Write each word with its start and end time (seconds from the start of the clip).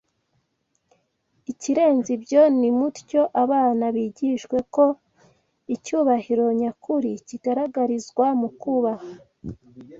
Ikirenze 1.51 2.09
ibyo, 2.17 2.41
nimutyo 2.59 3.21
abana 3.43 3.85
bigishwe 3.95 4.57
ko 4.73 4.85
icyubahiro 5.75 6.45
nyakuri 6.59 7.11
kigaragarizwa 7.27 8.25
mu 8.39 8.49
kubaha 8.61 9.09